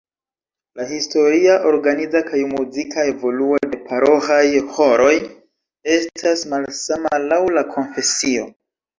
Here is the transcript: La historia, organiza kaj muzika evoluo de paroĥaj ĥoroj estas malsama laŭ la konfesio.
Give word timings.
La 0.79 0.85
historia, 0.91 1.57
organiza 1.71 2.21
kaj 2.29 2.39
muzika 2.53 3.03
evoluo 3.09 3.59
de 3.73 3.77
paroĥaj 3.89 4.45
ĥoroj 4.77 5.11
estas 5.97 6.43
malsama 6.55 7.21
laŭ 7.27 7.39
la 7.59 7.65
konfesio. 7.77 8.47